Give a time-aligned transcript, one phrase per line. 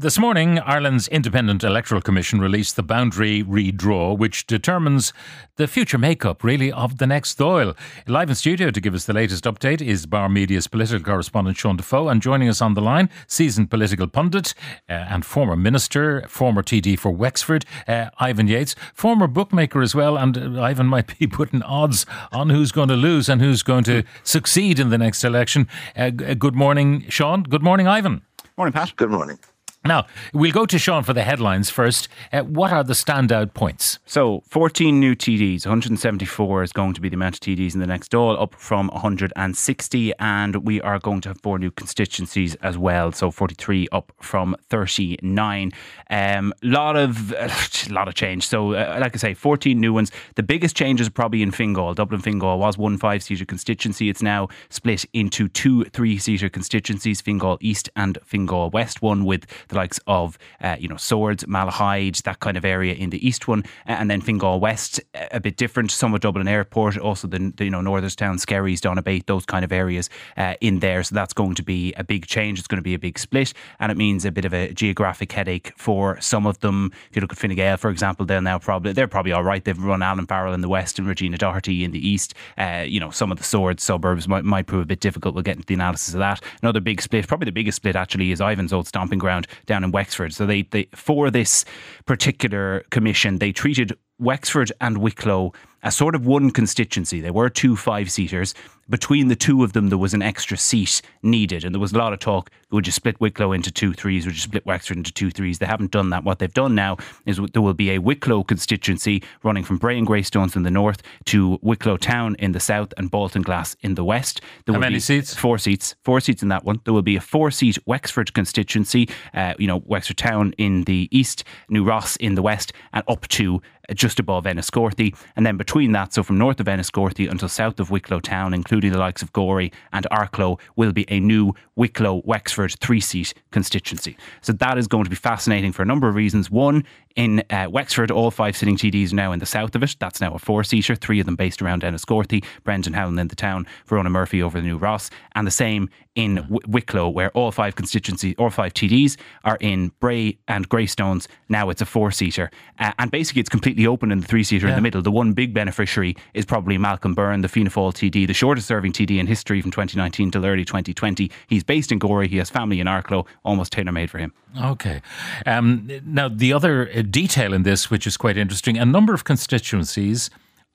[0.00, 5.12] This morning, Ireland's Independent Electoral Commission released the boundary redraw, which determines
[5.56, 7.76] the future makeup, really, of the next Dáil.
[8.06, 11.76] Live in studio to give us the latest update is Bauer Media's political correspondent Sean
[11.76, 14.54] Defoe, and joining us on the line, seasoned political pundit
[14.88, 20.16] uh, and former minister, former TD for Wexford, uh, Ivan Yates, former bookmaker as well,
[20.16, 23.84] and uh, Ivan might be putting odds on who's going to lose and who's going
[23.84, 25.68] to succeed in the next election.
[25.94, 27.42] Uh, g- good morning, Sean.
[27.42, 28.22] Good morning, Ivan.
[28.56, 28.96] Morning, Pat.
[28.96, 29.38] Good morning.
[29.82, 32.08] Now, we'll go to Sean for the headlines first.
[32.34, 33.98] Uh, what are the standout points?
[34.04, 37.86] So, 14 new TDs, 174 is going to be the amount of TDs in the
[37.86, 40.12] next Dáil, up from 160.
[40.18, 43.10] And we are going to have four new constituencies as well.
[43.12, 45.72] So, 43 up from 39.
[46.10, 47.48] Um, lot of uh,
[47.88, 48.46] lot of change.
[48.46, 50.12] So, uh, like I say, 14 new ones.
[50.34, 51.94] The biggest change is probably in Fingal.
[51.94, 54.10] Dublin Fingal was one five seater constituency.
[54.10, 59.46] It's now split into two three seater constituencies Fingal East and Fingal West, one with
[59.70, 63.48] the likes of, uh, you know, Swords, Malahide, that kind of area in the east
[63.48, 65.00] one, and then Fingal West,
[65.32, 69.26] a bit different, some of Dublin Airport, also the, the you know, Northerstown, Skerries, Donabate,
[69.26, 71.02] those kind of areas uh, in there.
[71.02, 72.58] So that's going to be a big change.
[72.58, 75.32] It's going to be a big split, and it means a bit of a geographic
[75.32, 76.92] headache for some of them.
[77.10, 79.64] If you look at Fine Gael, for example, they're now probably, they're probably all right.
[79.64, 82.34] They've run Alan Farrell in the west and Regina Doherty in the east.
[82.58, 85.34] Uh, you know, some of the Swords suburbs might, might prove a bit difficult.
[85.34, 86.42] We'll get into the analysis of that.
[86.62, 89.90] Another big split, probably the biggest split actually, is Ivan's old stomping ground down in
[89.90, 90.34] Wexford.
[90.34, 91.64] So they, they for this
[92.06, 95.52] particular commission, they treated Wexford and Wicklow
[95.82, 97.20] as sort of one constituency.
[97.20, 98.54] There were two five seaters.
[98.88, 101.64] Between the two of them, there was an extra seat needed.
[101.64, 104.26] And there was a lot of talk would you split Wicklow into two threes?
[104.26, 105.58] Would you split Wexford into two threes?
[105.58, 106.24] They haven't done that.
[106.24, 110.06] What they've done now is there will be a Wicklow constituency running from Bray and
[110.06, 114.40] Greystones in the north to Wicklow Town in the south and Baltinglass in the west.
[114.66, 115.34] There How will many be seats?
[115.34, 115.96] Four seats.
[116.04, 116.80] Four seats in that one.
[116.84, 121.08] There will be a four seat Wexford constituency, uh, you know, Wexford Town in the
[121.10, 125.16] east, New Ross in the west, and up to uh, just above Enniscorthy.
[125.34, 128.90] And then between that, so from north of Enniscorthy until south of Wicklow Town, including
[128.90, 134.16] the likes of Gorey and Arklow, will be a new Wicklow Wexford three seat constituency.
[134.42, 136.50] So that is going to be fascinating for a number of reasons.
[136.50, 139.94] One, in uh, Wexford, all five sitting TDs are now in the south of it.
[140.00, 143.36] That's now a four seater, three of them based around Enniscorthy, Brendan Howlin in the
[143.36, 147.52] town, Verona Murphy over the New Ross, and the same in w- Wicklow, where all
[147.52, 151.28] five constituencies, all five TDs are in Bray and Greystones.
[151.48, 152.50] Now it's a four seater.
[152.78, 155.02] Uh, and basically, it's completely open in the three seater in the middle.
[155.02, 158.92] The one big beneficiary is probably Malcolm Byrne, the Fianna Fáil TD, the shortest serving
[158.92, 161.30] TD in history from 2019 till early 2020.
[161.46, 164.32] He's based in Gorey, he has family in Arklow, almost tailor made for him.
[164.60, 165.00] Okay.
[165.46, 169.24] Um, now, the other uh, detail in this, which is quite interesting, a number of
[169.24, 170.30] constituencies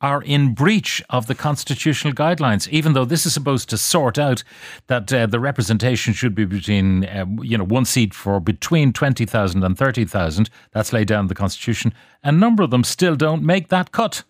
[0.06, 4.44] are in breach of the constitutional guidelines, even though this is supposed to sort out
[4.86, 9.64] that uh, the representation should be between, uh, you know, one seat for between 20,000
[9.64, 10.48] and 30,000.
[10.74, 11.92] That's laid down in the Constitution.
[12.24, 14.24] A number of them still don't make that cut.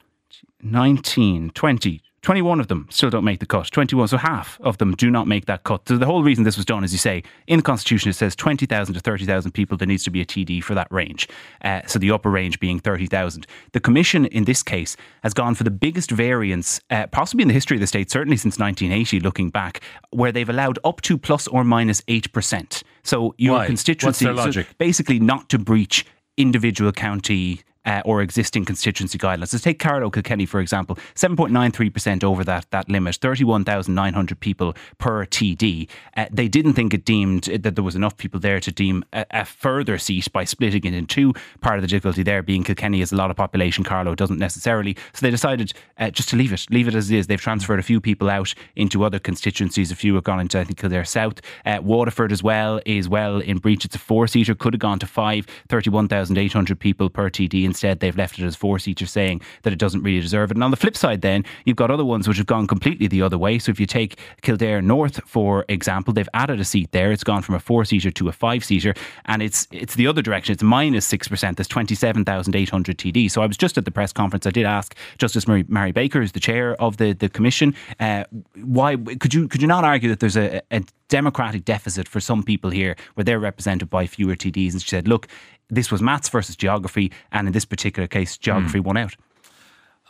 [0.61, 3.69] 19, 20, 21 of them still don't make the cut.
[3.69, 5.87] 21, so half of them do not make that cut.
[5.87, 8.35] So the whole reason this was done, as you say, in the Constitution it says
[8.35, 11.29] 20,000 to 30,000 people, there needs to be a TD for that range.
[11.63, 13.45] Uh, so the upper range being 30,000.
[13.73, 17.53] The Commission in this case has gone for the biggest variance, uh, possibly in the
[17.53, 21.47] history of the state, certainly since 1980, looking back, where they've allowed up to plus
[21.47, 22.81] or minus 8%.
[23.03, 23.67] So your Why?
[23.67, 29.53] constituency, so basically not to breach individual county uh, or existing constituency guidelines.
[29.53, 35.87] Let's take Carlow Kilkenny, for example, 7.93% over that, that limit, 31,900 people per TD.
[36.17, 39.25] Uh, they didn't think it deemed that there was enough people there to deem a,
[39.31, 41.33] a further seat by splitting it in two.
[41.61, 44.95] Part of the difficulty there being Kilkenny has a lot of population, Carlow doesn't necessarily.
[45.13, 47.27] So they decided uh, just to leave it, leave it as it is.
[47.27, 49.91] They've transferred a few people out into other constituencies.
[49.91, 51.41] A few have gone into, I think, Kildare South.
[51.65, 53.85] Uh, Waterford as well is well in breach.
[53.85, 57.63] It's a four seater, could have gone to five, 31,800 people per TD.
[57.75, 60.55] Instead, they've left it as four seater, saying that it doesn't really deserve it.
[60.55, 63.21] And on the flip side, then, you've got other ones which have gone completely the
[63.21, 63.59] other way.
[63.59, 67.11] So if you take Kildare North, for example, they've added a seat there.
[67.11, 68.93] It's gone from a four seater to a five seater,
[69.25, 70.53] and it's it's the other direction.
[70.53, 71.57] It's minus 6%.
[71.57, 73.29] There's 27,800 TD.
[73.29, 74.47] So I was just at the press conference.
[74.47, 78.23] I did ask Justice Mary, Mary Baker, who's the chair of the, the commission, uh,
[78.63, 82.43] why could you could you not argue that there's a, a democratic deficit for some
[82.43, 84.73] people here where they're represented by fewer TDs?
[84.73, 85.27] And she said, look,
[85.69, 89.15] this was maths versus geography, and in this particular case, geography won out.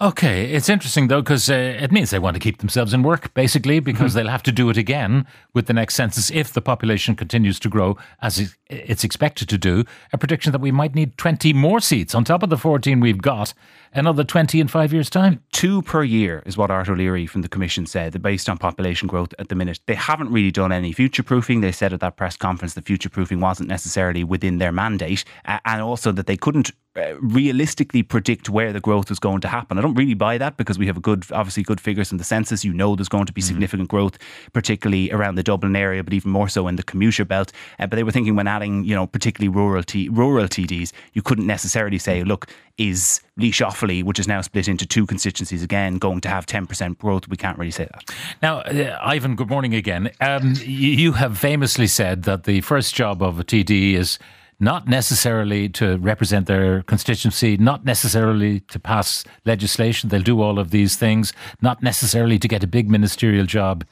[0.01, 3.33] Okay, it's interesting though because uh, it means they want to keep themselves in work,
[3.33, 7.15] basically, because they'll have to do it again with the next census if the population
[7.15, 9.85] continues to grow as it's expected to do.
[10.11, 13.21] A prediction that we might need twenty more seats on top of the fourteen we've
[13.21, 13.53] got.
[13.95, 15.41] Another 20 in five years' time?
[15.51, 19.33] Two per year is what Art O'Leary from the Commission said, based on population growth
[19.39, 19.79] at the minute.
[19.87, 21.61] They haven't really done any future proofing.
[21.61, 25.59] They said at that press conference that future proofing wasn't necessarily within their mandate, uh,
[25.65, 29.77] and also that they couldn't uh, realistically predict where the growth was going to happen.
[29.77, 32.23] I don't really buy that because we have a good, obviously good figures in the
[32.23, 32.63] census.
[32.63, 33.47] You know, there's going to be mm-hmm.
[33.47, 34.17] significant growth,
[34.53, 37.51] particularly around the Dublin area, but even more so in the commuter belt.
[37.79, 41.21] Uh, but they were thinking when adding, you know, particularly rural T- rural TDs, you
[41.21, 45.97] couldn't necessarily say, look, is Laois Offaly, which is now split into two constituencies again,
[45.97, 47.27] going to have 10% growth?
[47.27, 48.15] We can't really say that.
[48.41, 50.11] Now, uh, Ivan, good morning again.
[50.21, 54.19] Um, you have famously said that the first job of a TD is
[54.59, 60.09] not necessarily to represent their constituency, not necessarily to pass legislation.
[60.09, 63.83] They'll do all of these things, not necessarily to get a big ministerial job.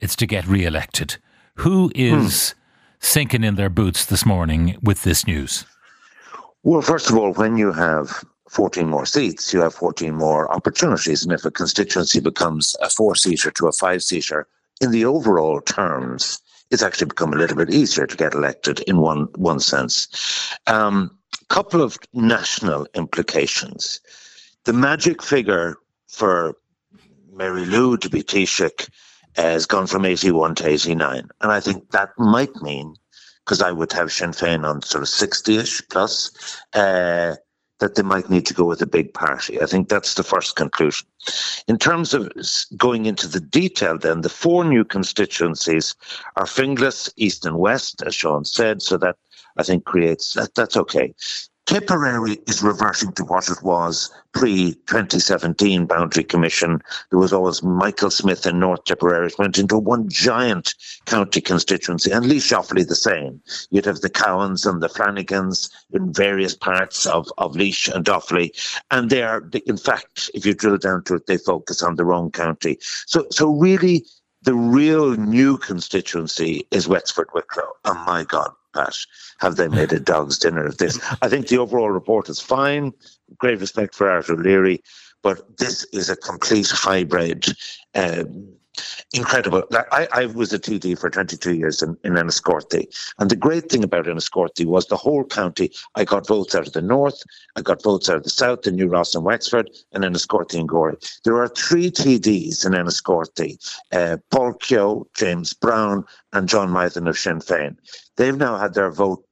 [0.00, 1.18] It's to get re elected.
[1.56, 2.58] Who is hmm.
[2.98, 5.64] sinking in their boots this morning with this news?
[6.64, 11.22] Well, first of all, when you have 14 more seats, you have 14 more opportunities.
[11.22, 14.46] And if a constituency becomes a four seater to a five seater,
[14.80, 16.40] in the overall terms,
[16.70, 20.08] it's actually become a little bit easier to get elected in one one sense.
[20.66, 21.18] Um,
[21.48, 24.00] couple of national implications.
[24.64, 25.76] The magic figure
[26.08, 26.56] for
[27.32, 28.88] Mary Lou to be Taoiseach
[29.36, 31.28] has gone from 81 to 89.
[31.40, 32.94] And I think that might mean,
[33.44, 37.36] because I would have Sinn Féin on sort of 60-ish plus, uh,
[37.78, 39.60] that they might need to go with a big party.
[39.60, 41.06] I think that's the first conclusion.
[41.68, 42.30] In terms of
[42.76, 45.94] going into the detail, then, the four new constituencies
[46.36, 49.16] are Finglas, East and West, as Sean said, so that
[49.56, 51.14] I think creates that, that's okay.
[51.68, 56.80] Tipperary is reverting to what it was pre 2017 Boundary Commission.
[57.10, 59.26] There was always Michael Smith in North Tipperary.
[59.26, 60.74] It went into one giant
[61.04, 63.42] county constituency, and Laois Offaly the same.
[63.68, 68.48] You'd have the Cowens and the Flanagans in various parts of, of Laois and Offaly.
[68.90, 72.14] And they are, in fact, if you drill down to it, they focus on their
[72.14, 72.78] own county.
[72.80, 74.06] So, so really,
[74.40, 77.68] the real new constituency is Wexford Wicklow.
[77.84, 78.52] Oh my God,
[79.40, 81.00] Have they made a dog's dinner of this?
[81.22, 82.92] I think the overall report is fine.
[83.38, 84.82] Great respect for Art O'Leary,
[85.22, 87.46] but this is a complete hybrid
[87.94, 88.57] um,
[89.12, 89.64] incredible.
[89.92, 92.88] I, I was a TD for 22 years in, in Enniscorthy.
[93.18, 95.70] And the great thing about Enniscorthy was the whole county.
[95.94, 97.22] I got votes out of the north,
[97.56, 100.68] I got votes out of the south, in New Ross and Wexford, and Enniscorthy and
[100.68, 100.96] Gorey.
[101.24, 103.58] There are three TDs in Enniscorthy
[103.92, 107.76] uh, Paul Kehoe, James Browne, and John Mythen of Sinn Féin.
[108.16, 109.24] They've now had their vote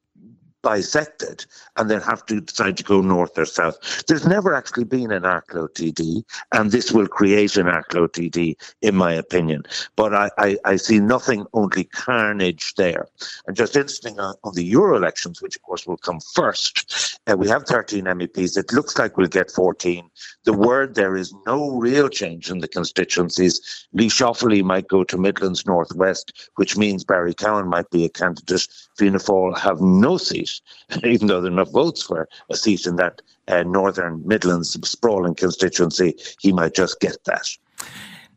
[0.67, 1.47] bisected
[1.77, 4.05] and then have to decide to go north or south.
[4.09, 8.97] There's never actually been an Arklow TD, and this will create an Arklow TD, in
[8.97, 9.63] my opinion.
[9.95, 13.07] But I, I, I see nothing, only carnage there.
[13.47, 17.37] And just interesting on, on the Euro elections, which of course will come first, uh,
[17.37, 18.59] we have 13 MEPs.
[18.59, 20.11] It looks like we'll get 14.
[20.45, 23.87] The word there is no real change in the constituencies.
[23.95, 28.67] Laois Offaly might go to Midlands Northwest, which means Barry Cowen might be a candidate.
[28.99, 30.56] Fianna Fáil have no seat
[31.05, 35.35] even though there are enough votes for a seat in that uh, Northern Midlands sprawling
[35.35, 37.49] constituency, he might just get that.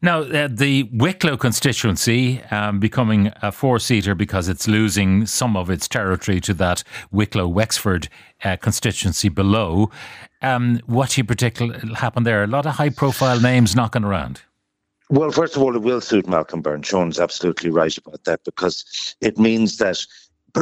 [0.02, 5.70] Now, uh, the Wicklow constituency um, becoming a four seater because it's losing some of
[5.70, 8.08] its territory to that Wicklow Wexford
[8.46, 9.92] uh, constituency below.
[10.42, 12.44] Um, what do you predict will happen there?
[12.44, 14.42] A lot of high profile names knocking around.
[15.10, 16.84] Well, first of all, it will suit Malcolm Byrne.
[16.84, 20.06] Sean's absolutely right about that because it means that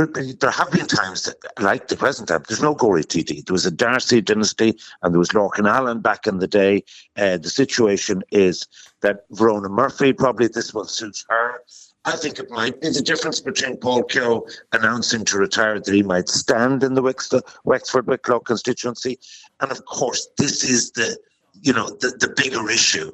[0.06, 3.46] there have been times like the present time, there's no Gorey TD.
[3.46, 6.84] There was a D'Arcy dynasty and there was Lorcan Allen back in the day.
[7.16, 8.68] Uh, the situation is
[9.02, 11.62] that Verona Murphy, probably this will suit her.
[12.06, 16.04] I think it might be the difference between Paul Kehoe announcing to retire that he
[16.04, 19.20] might stand in the Wexford Wicklow constituency.
[19.60, 21.18] And of course, this is the,
[21.62, 23.12] you know, the, the bigger issue.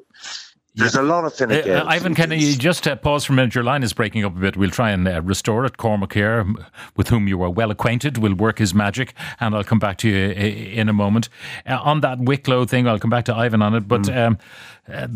[0.76, 3.54] There's a lot of Fine uh, Ivan, can you just uh, pause for a minute?
[3.54, 4.56] Your line is breaking up a bit.
[4.56, 5.76] We'll try and uh, restore it.
[5.76, 6.44] Cormac here,
[6.96, 10.08] with whom you are well acquainted, will work his magic, and I'll come back to
[10.08, 11.28] you uh, in a moment.
[11.64, 14.02] Uh, on that Wicklow thing, I'll come back to Ivan on it, but.
[14.02, 14.26] Mm.
[14.26, 14.38] Um,
[14.92, 15.08] uh,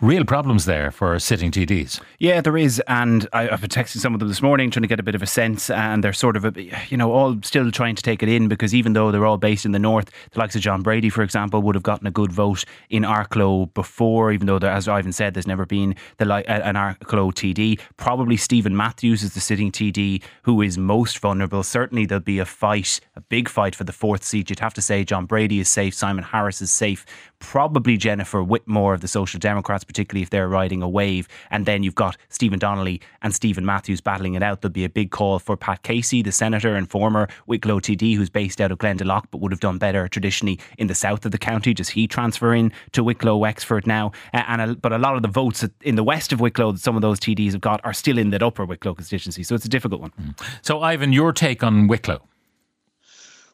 [0.00, 2.00] real problems there for sitting TDs.
[2.20, 4.88] Yeah, there is, and I, have been texting some of them this morning, trying to
[4.88, 7.72] get a bit of a sense, and they're sort of, a, you know, all still
[7.72, 10.38] trying to take it in because even though they're all based in the north, the
[10.38, 14.30] likes of John Brady, for example, would have gotten a good vote in Arklow before,
[14.30, 17.80] even though, there, as Ivan said, there's never been the an Arklow TD.
[17.96, 21.62] Probably Steven Matthews is the sitting TD who is most vulnerable.
[21.62, 24.50] Certainly, there'll be a fight, a big fight for the fourth seat.
[24.50, 27.04] You'd have to say John Brady is safe, Simon Harris is safe,
[27.38, 31.28] probably Jennifer Whitmore of the Social Democrats, particularly if they're riding a wave.
[31.50, 34.60] And then you've got Stephen Donnelly and Steven Matthews battling it out.
[34.60, 38.30] There'll be a big call for Pat Casey, the senator and former Wicklow TD, who's
[38.30, 41.38] based out of Glendalough, but would have done better traditionally in the south of the
[41.38, 41.74] county.
[41.74, 44.12] Does he transfer in to Wicklow, Wexford now?
[44.32, 46.96] and a, but a lot of the votes in the west of Wicklow that some
[46.96, 49.42] of those TDs have got are still in that upper Wicklow constituency.
[49.42, 50.12] So it's a difficult one.
[50.20, 50.40] Mm.
[50.62, 52.22] So, Ivan, your take on Wicklow?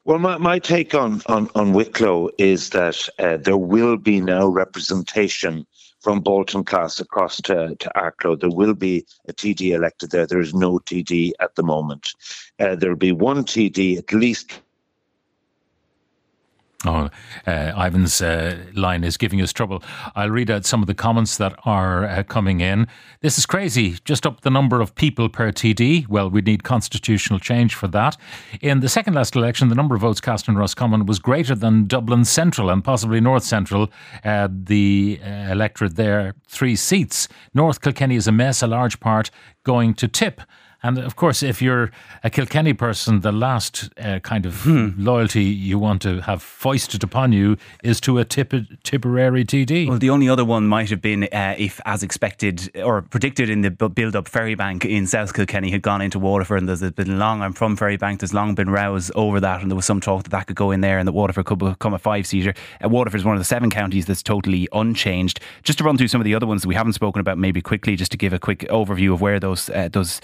[0.05, 4.49] Well, my, my take on, on, on Wicklow is that uh, there will be now
[4.49, 5.65] representation
[6.01, 8.39] from Baltinglass across to, to Arklow.
[8.39, 10.27] There will be a TD elected there.
[10.27, 12.15] There is no TD at the moment.
[12.59, 14.61] Uh, there will be one TD at least
[16.85, 17.11] Oh,
[17.47, 19.83] uh, Ivan's uh, line is giving us trouble.
[20.17, 22.89] I'll read out some of the comments that are uh, coming in.
[23.21, 23.99] This is crazy.
[24.05, 26.09] Just up the number of people per TD.
[26.09, 28.17] Well, we need constitutional change for that.
[28.61, 31.87] In the second last election, the number of votes cast in Roscommon was greater than
[31.87, 33.93] Dublin Central and possibly North Central.
[34.25, 37.29] Uh, the uh, electorate there, three seats.
[37.55, 39.31] North Kilkenny is a mess, a large part
[39.63, 40.41] going to tip.
[40.83, 41.91] And of course, if you're
[42.25, 44.91] a Kilkenny person, the last uh, kind of hmm.
[44.97, 49.89] loyalty you want to have foisted upon you is to a Tip- Tipperary TD.
[49.89, 53.61] Well, the only other one might have been uh, if, as expected or predicted in
[53.61, 56.59] the build up, Ferrybank in South Kilkenny had gone into Waterford.
[56.59, 59.63] And there's been long, I'm from Ferrybank, there's long been rows over that.
[59.63, 61.59] And there was some talk that that could go in there and that Waterford could
[61.59, 62.55] become a five seater.
[62.85, 65.39] Uh, Waterford is one of the seven counties that's totally unchanged.
[65.63, 67.63] Just to run through some of the other ones that we haven't spoken about, maybe
[67.63, 70.21] quickly, just to give a quick overview of where those, uh, those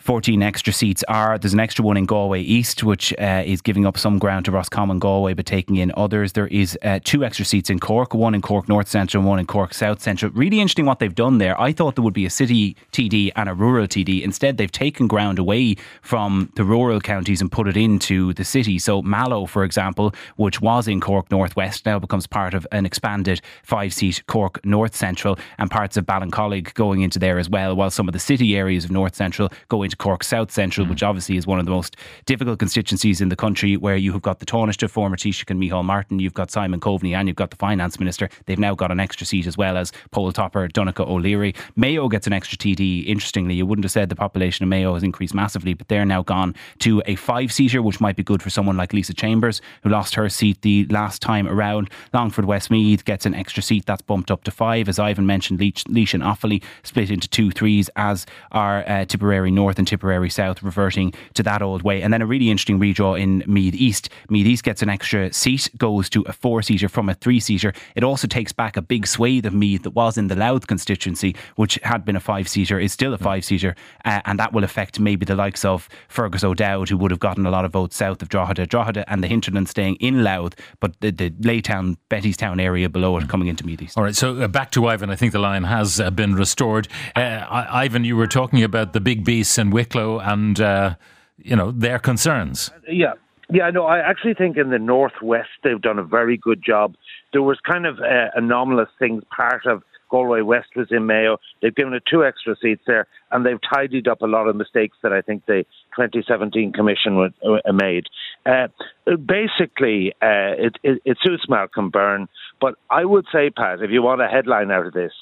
[0.00, 1.38] 14 extra seats are.
[1.38, 4.50] There's an extra one in Galway East, which uh, is giving up some ground to
[4.50, 6.32] Roscommon Galway, but taking in others.
[6.32, 9.38] There is uh, two extra seats in Cork, one in Cork North Central and one
[9.38, 10.32] in Cork South Central.
[10.32, 11.60] Really interesting what they've done there.
[11.60, 14.22] I thought there would be a city TD and a rural TD.
[14.22, 18.78] Instead, they've taken ground away from the rural counties and put it into the city.
[18.78, 22.86] So Mallow, for example, which was in Cork North West, now becomes part of an
[22.86, 27.76] expanded five seat Cork North Central and parts of Ballincollig going into there as well,
[27.76, 30.90] while some of the city areas of North Central go into Cork South Central, mm.
[30.90, 34.22] which obviously is one of the most difficult constituencies in the country, where you have
[34.22, 37.50] got the Taoiseach, former Taoiseach and Micheál Martin, you've got Simon Coveney, and you've got
[37.50, 38.28] the Finance Minister.
[38.46, 41.54] They've now got an extra seat as well as poll topper Donncha O'Leary.
[41.76, 43.06] Mayo gets an extra TD.
[43.06, 46.22] Interestingly, you wouldn't have said the population of Mayo has increased massively, but they're now
[46.22, 49.90] gone to a five seater, which might be good for someone like Lisa Chambers, who
[49.90, 51.90] lost her seat the last time around.
[52.14, 54.88] Longford Westmeath gets an extra seat that's bumped up to five.
[54.88, 59.50] As Ivan mentioned, Laois, Laois and Offaly split into two threes, as are uh, Tipperary
[59.50, 62.02] North and Tipperary South, reverting to that old way.
[62.02, 64.10] And then a really interesting redraw in Meath East.
[64.28, 67.72] Meath East gets an extra seat, goes to a four seater from a three seater.
[67.96, 71.34] It also takes back a big swathe of Meath that was in the Louth constituency,
[71.56, 74.62] which had been a five seater, is still a five seater, uh, and that will
[74.62, 77.96] affect maybe the likes of Fergus O'Dowd, who would have gotten a lot of votes
[77.96, 78.66] south of Drogheda.
[78.66, 83.28] Drogheda and the hinterland staying in Louth, but the, the Laytown, Bettystown area below it
[83.28, 83.96] coming into Meath East.
[83.96, 85.10] All right, so uh, back to Ivan.
[85.10, 86.88] I think the line has uh, been restored.
[87.16, 90.94] Uh, Ivan, you were talking about the big beasts Wicklow and, uh,
[91.38, 92.70] you know, their concerns.
[92.88, 93.14] Yeah.
[93.52, 96.94] Yeah, no, I actually think in the Northwest they've done a very good job.
[97.32, 99.24] There was kind of uh, anomalous things.
[99.34, 101.38] Part of Galway West was in Mayo.
[101.62, 104.96] They've given it two extra seats there, and they've tidied up a lot of mistakes
[105.02, 105.64] that I think the
[105.96, 108.06] 2017 Commission would, uh, made.
[108.44, 108.68] Uh,
[109.16, 112.28] basically, uh, it, it, it suits Malcolm Byrne,
[112.60, 115.12] but I would say, Pat, if you want a headline out of this,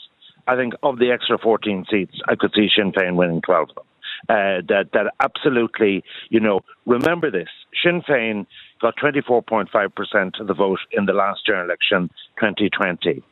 [0.47, 3.75] I think of the extra 14 seats, I could see Sinn Féin winning 12 of
[3.75, 3.85] them.
[4.29, 7.49] Uh, that that absolutely, you know, remember this:
[7.83, 8.47] Sinn Féin
[8.81, 12.09] got 24.5% of the vote in the last general election,
[12.39, 13.23] 2020.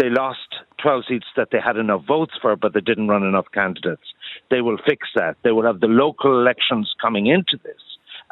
[0.00, 0.38] They lost
[0.82, 4.02] 12 seats that they had enough votes for, but they didn't run enough candidates.
[4.50, 5.36] They will fix that.
[5.44, 7.80] They will have the local elections coming into this.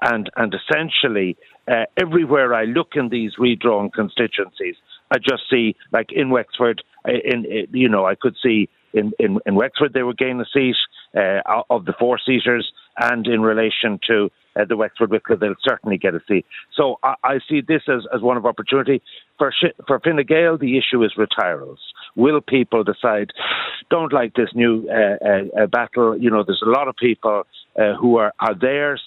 [0.00, 1.36] And, and essentially,
[1.68, 4.74] uh, everywhere I look in these redrawn constituencies,
[5.12, 9.12] I just see, like in Wexford, uh, in, in you know, I could see in,
[9.18, 13.40] in, in Wexford they would gain a seat uh, of the four seaters, and in
[13.42, 16.44] relation to uh, the Wexford Wicklow, they'll certainly get a seat.
[16.74, 19.02] So I, I see this as, as one of opportunity.
[19.38, 19.52] For,
[19.86, 21.78] for Fine Gael, the issue is retirals.
[22.16, 23.30] Will people decide,
[23.90, 26.16] don't like this new uh, uh, uh battle?
[26.16, 27.44] You know, there's a lot of people
[27.78, 28.98] uh, who are, are there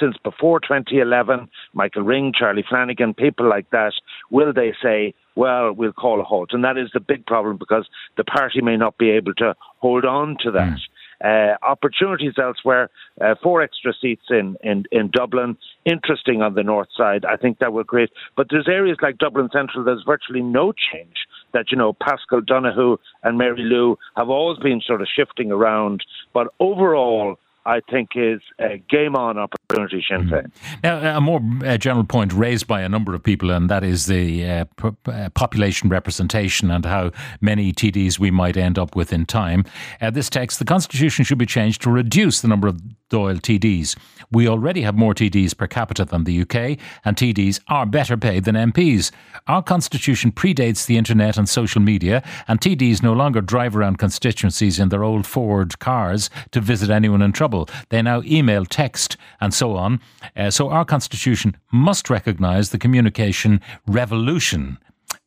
[0.00, 3.92] since before 2011, Michael Ring, Charlie Flanagan, people like that,
[4.30, 6.50] will they say, well, we'll call a halt?
[6.52, 10.04] And that is the big problem because the party may not be able to hold
[10.04, 10.72] on to that.
[10.72, 10.80] Mm.
[11.24, 16.88] Uh, opportunities elsewhere, uh, four extra seats in, in, in Dublin, interesting on the north
[16.96, 17.24] side.
[17.24, 18.10] I think that will create.
[18.36, 21.14] But there's areas like Dublin Central, there's virtually no change.
[21.52, 26.02] That, you know, Paschal Donohoe and Mary Lou have always been sort of shifting around.
[26.32, 30.50] But overall, I think is a game on opportunity Sinn Féin.
[30.82, 34.06] Now, a more uh, general point raised by a number of people, and that is
[34.06, 39.12] the uh, p- uh, population representation and how many TDs we might end up with
[39.12, 39.64] in time.
[40.00, 43.96] Uh, this text, the Constitution should be changed to reduce the number of Dáil TDs.
[44.30, 48.44] We already have more TDs per capita than the UK, and TDs are better paid
[48.44, 49.10] than MPs.
[49.46, 54.78] Our Constitution predates the internet and social media, and TDs no longer drive around constituencies
[54.78, 57.68] in their old Ford cars to visit anyone in trouble.
[57.90, 60.00] They now email, text, and so on.
[60.36, 64.78] Uh, so our Constitution must recognise the communication revolution.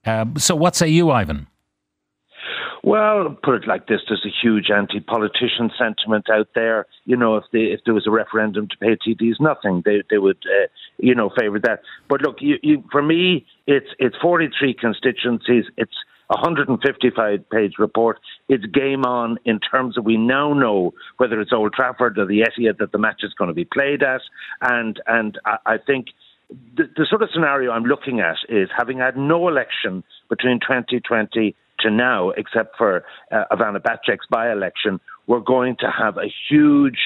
[0.05, 1.47] Uh, so, what say you, Ivan?
[2.83, 6.85] Well, put it like this: there's a huge anti-politician sentiment out there.
[7.05, 10.19] You know, if they, if there was a referendum to pay TDs, nothing, they they
[10.19, 10.67] would, uh,
[10.99, 11.81] you know, favour that.
[12.07, 15.65] But look, you, you, for me, it's it's 43 constituencies.
[15.77, 15.95] It's
[16.27, 18.19] 155 page report.
[18.49, 22.41] It's game on in terms of we now know whether it's Old Trafford or the
[22.41, 24.21] Etihad that the match is going to be played at,
[24.61, 26.07] and and I, I think.
[26.77, 31.55] The, the sort of scenario I'm looking at is having had no election between 2020
[31.79, 36.99] to now, except for uh, Ivana Bacik's by election, we're going to have a huge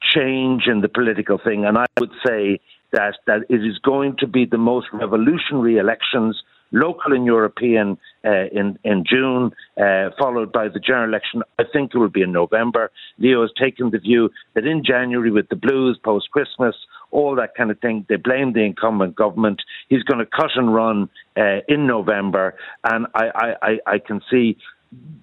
[0.00, 1.64] change in the political thing.
[1.64, 2.60] And I would say
[2.92, 6.42] that, that it is going to be the most revolutionary elections
[6.74, 11.42] local and European uh, in in June, uh, followed by the general election.
[11.58, 12.90] I think it will be in November.
[13.18, 16.74] Leo has taken the view that in January, with the blues post Christmas,
[17.10, 19.62] all that kind of thing, they blame the incumbent government.
[19.88, 24.56] He's going to cut and run uh, in November, and I, I, I can see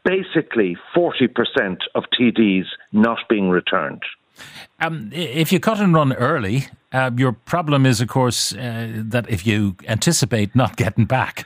[0.04, 4.02] basically 40% of TDs not being returned.
[4.80, 9.30] Um, if you cut and run early, uh, your problem is, of course, uh, that
[9.30, 11.46] if you anticipate not getting back,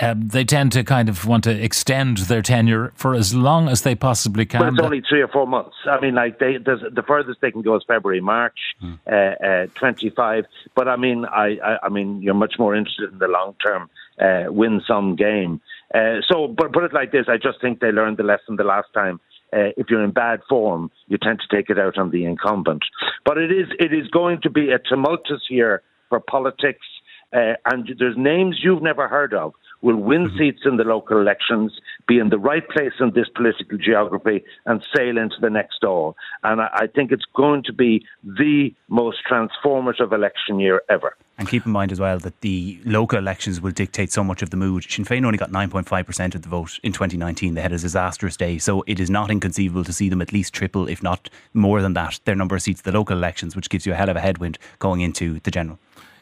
[0.00, 3.82] um, they tend to kind of want to extend their tenure for as long as
[3.82, 4.60] they possibly can.
[4.60, 5.76] But it's only three or four months.
[5.84, 8.94] I mean, like they, the furthest they can go is February, March, hmm.
[9.06, 10.46] uh, uh, twenty-five.
[10.74, 14.52] But I mean, I, I, I, mean, you're much more interested in the long-term uh,
[14.52, 15.60] win-some game.
[15.94, 18.64] Uh, so, but put it like this: I just think they learned the lesson the
[18.64, 19.20] last time
[19.54, 22.82] uh, if you're in bad form, you tend to take it out on the incumbent.
[23.24, 26.86] But it is it is going to be a tumultuous year for politics,
[27.32, 30.38] uh, and there's names you've never heard of will win mm-hmm.
[30.38, 34.84] seats in the local elections, be in the right place in this political geography, and
[34.96, 36.14] sail into the next Dáil.
[36.42, 41.14] And I, I think it's going to be the most transformative election year ever.
[41.36, 44.50] And keep in mind as well that the local elections will dictate so much of
[44.50, 44.86] the mood.
[44.88, 47.54] Sinn Féin only got 9.5% of the vote in 2019.
[47.54, 48.58] They had a disastrous day.
[48.58, 51.92] So it is not inconceivable to see them at least triple, if not more than
[51.94, 54.16] that, their number of seats in the local elections, which gives you a hell of
[54.16, 55.78] a headwind going into the general.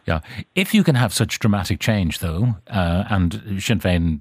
[0.06, 0.20] Yeah.
[0.54, 4.20] If you can have such dramatic change, though, uh, and Sinn Féin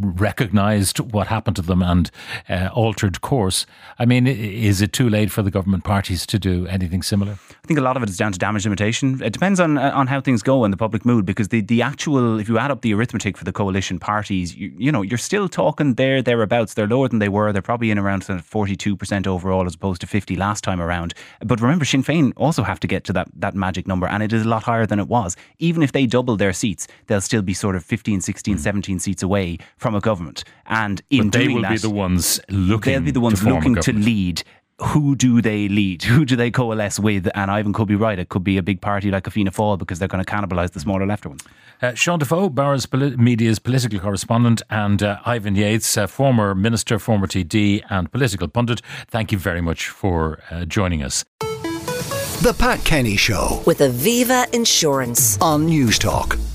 [0.00, 2.10] recognised what happened to them and
[2.48, 3.66] uh, altered course.
[3.98, 7.32] I mean, is it too late for the government parties to do anything similar?
[7.32, 9.22] I think a lot of it is down to damage limitation.
[9.22, 11.82] It depends on uh, on how things go in the public mood because the, the
[11.82, 15.18] actual, if you add up the arithmetic for the coalition parties, you, you know, you're
[15.18, 16.74] still talking there, thereabouts.
[16.74, 17.52] They're lower than they were.
[17.52, 21.14] They're probably in around 42% overall as opposed to 50 last time around.
[21.44, 24.32] But remember, Sinn Féin also have to get to that, that magic number and it
[24.32, 25.36] is a lot higher than it was.
[25.58, 29.22] Even if they double their seats, they'll still be sort of 15, 16, 17 seats
[29.22, 30.44] away from a government.
[30.66, 32.92] And in but they doing will that, be the ones looking.
[32.92, 34.42] They'll be the ones to looking to lead
[34.82, 36.02] who do they lead?
[36.12, 37.28] Who do they coalesce with?
[37.34, 38.18] And Ivan could be right.
[38.18, 40.72] It could be a big party like a Fianna Fáil because they're going to cannibalise
[40.72, 41.42] the smaller left ones.
[41.80, 46.98] Uh, Sean Defoe, Bauer's Poli- Media's political correspondent, and uh, Ivan Yates, uh, former minister,
[46.98, 48.82] former TD, and political pundit.
[49.08, 51.24] Thank you very much for uh, joining us.
[51.40, 56.51] The Pat Kenny Show with Aviva Insurance on Newstalk.